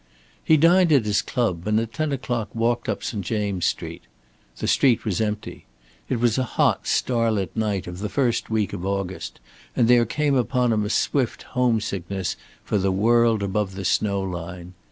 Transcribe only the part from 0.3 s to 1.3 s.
He dined at his